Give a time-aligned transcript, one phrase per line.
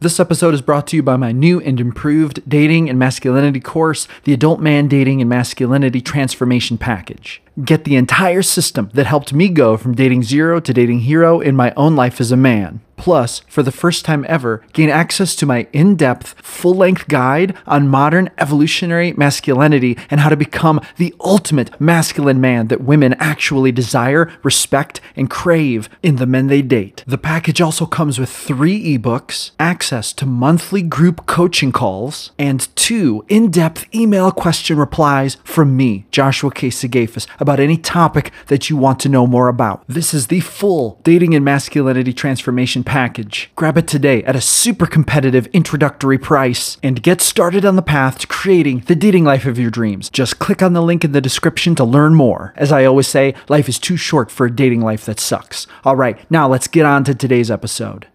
[0.00, 4.06] This episode is brought to you by my new and improved dating and masculinity course,
[4.22, 7.42] the Adult Man Dating and Masculinity Transformation Package.
[7.64, 11.56] Get the entire system that helped me go from dating zero to dating hero in
[11.56, 12.80] my own life as a man.
[12.98, 17.56] Plus, for the first time ever, gain access to my in depth, full length guide
[17.64, 23.70] on modern evolutionary masculinity and how to become the ultimate masculine man that women actually
[23.70, 27.04] desire, respect, and crave in the men they date.
[27.06, 33.24] The package also comes with three ebooks, access to monthly group coaching calls, and two
[33.28, 36.68] in depth email question replies from me, Joshua K.
[36.68, 39.82] Sigafus, about any topic that you want to know more about.
[39.88, 43.50] This is the full dating and masculinity transformation package.
[43.56, 48.18] Grab it today at a super competitive introductory price and get started on the path
[48.18, 50.10] to creating the dating life of your dreams.
[50.10, 52.52] Just click on the link in the description to learn more.
[52.54, 55.66] As I always say, life is too short for a dating life that sucks.
[55.86, 58.08] All right, now let's get on to today's episode.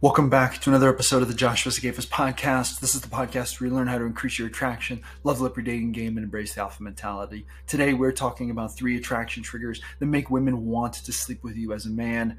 [0.00, 2.78] Welcome back to another episode of the Joshua Sigafus podcast.
[2.78, 5.64] This is the podcast where you learn how to increase your attraction, level up your
[5.64, 7.44] dating game, and embrace the alpha mentality.
[7.66, 11.72] Today, we're talking about three attraction triggers that make women want to sleep with you
[11.72, 12.38] as a man.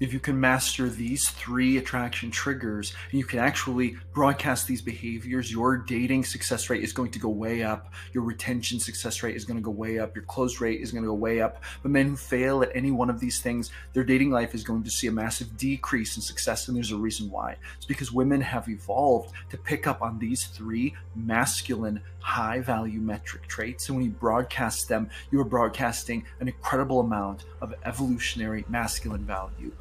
[0.00, 5.52] If you can master these three attraction triggers and you can actually broadcast these behaviors,
[5.52, 7.92] your dating success rate is going to go way up.
[8.12, 10.16] Your retention success rate is going to go way up.
[10.16, 11.62] Your close rate is going to go way up.
[11.82, 14.82] But men who fail at any one of these things, their dating life is going
[14.82, 16.66] to see a massive decrease in success.
[16.66, 17.56] And there's a reason why.
[17.76, 23.46] It's because women have evolved to pick up on these three masculine high value metric
[23.46, 23.88] traits.
[23.88, 29.70] And when you broadcast them, you are broadcasting an incredible amount of evolutionary masculine value.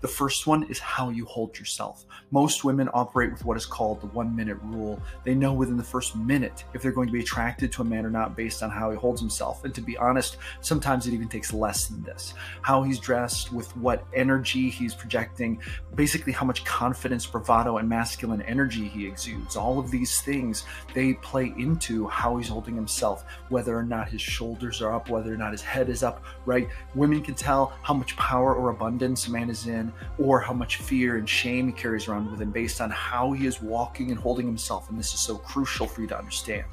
[0.00, 2.06] The first one is how you hold yourself.
[2.30, 5.00] Most women operate with what is called the one minute rule.
[5.24, 8.06] They know within the first minute if they're going to be attracted to a man
[8.06, 9.64] or not based on how he holds himself.
[9.64, 12.34] And to be honest, sometimes it even takes less than this.
[12.62, 15.60] How he's dressed, with what energy he's projecting,
[15.94, 19.56] basically how much confidence, bravado, and masculine energy he exudes.
[19.56, 20.64] All of these things,
[20.94, 25.32] they play into how he's holding himself, whether or not his shoulders are up, whether
[25.32, 26.68] or not his head is up, right?
[26.94, 30.76] Women can tell how much power or abundance a man is in or how much
[30.76, 34.18] fear and shame he carries around with him based on how he is walking and
[34.18, 34.90] holding himself.
[34.90, 36.64] And this is so crucial for you to understand.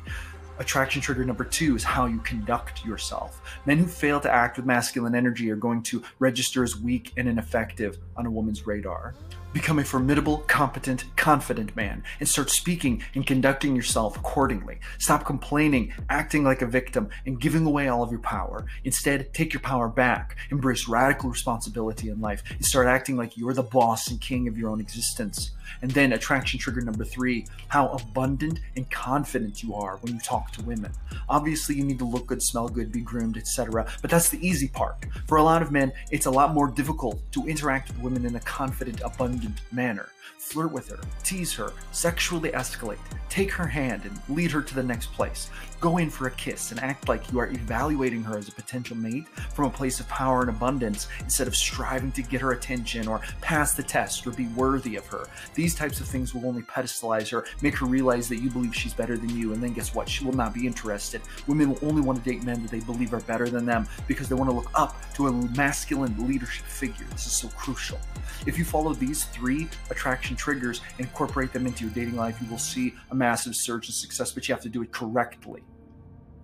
[0.59, 3.41] Attraction trigger number two is how you conduct yourself.
[3.68, 7.28] Men who fail to act with masculine energy are going to register as weak and
[7.28, 9.13] ineffective on a woman's radar.
[9.53, 14.79] Become a formidable, competent, confident man and start speaking and conducting yourself accordingly.
[14.97, 18.66] Stop complaining, acting like a victim, and giving away all of your power.
[18.84, 23.53] Instead, take your power back, embrace radical responsibility in life, and start acting like you're
[23.53, 25.51] the boss and king of your own existence.
[25.81, 30.47] And then attraction trigger number three, how abundant and confident you are when you talk
[30.53, 30.91] to women.
[31.30, 33.88] Obviously, you need to look good, smell good, be groomed, etc.
[34.02, 35.06] But that's the easy part.
[35.28, 38.35] For a lot of men, it's a lot more difficult to interact with women in
[38.35, 40.09] a confident, abundant manner
[40.47, 42.97] flirt with her, tease her, sexually escalate,
[43.28, 45.50] take her hand and lead her to the next place.
[45.81, 48.96] Go in for a kiss and act like you are evaluating her as a potential
[48.96, 53.08] mate from a place of power and abundance instead of striving to get her attention
[53.08, 55.28] or pass the test or be worthy of her.
[55.53, 58.94] These types of things will only pedestalize her, make her realize that you believe she's
[58.94, 60.08] better than you, and then guess what?
[60.08, 61.22] She will not be interested.
[61.48, 64.30] Women will only want to date men that they believe are better than them because
[64.30, 67.06] they want to look up to a masculine leadership figure.
[67.12, 68.00] This is so crucial.
[68.46, 72.50] If you follow these three attraction triggers and incorporate them into your dating life, you
[72.50, 75.64] will see a massive surge in success, but you have to do it correctly.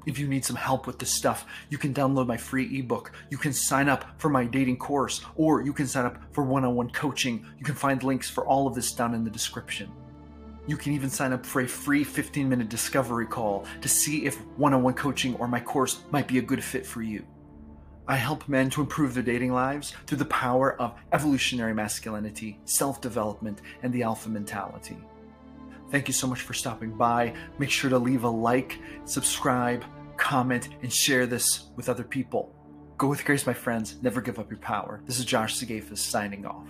[0.05, 3.13] If you need some help with this stuff, you can download my free ebook.
[3.29, 6.65] You can sign up for my dating course, or you can sign up for one
[6.65, 7.45] on one coaching.
[7.57, 9.89] You can find links for all of this down in the description.
[10.65, 14.37] You can even sign up for a free 15 minute discovery call to see if
[14.57, 17.25] one on one coaching or my course might be a good fit for you.
[18.07, 23.01] I help men to improve their dating lives through the power of evolutionary masculinity, self
[23.01, 24.97] development, and the alpha mentality.
[25.89, 27.33] Thank you so much for stopping by.
[27.59, 29.85] Make sure to leave a like, subscribe,
[30.17, 32.53] comment, and share this with other people.
[32.97, 33.97] Go with grace, my friends.
[34.01, 35.01] Never give up your power.
[35.05, 36.67] This is Josh Sigafus signing off.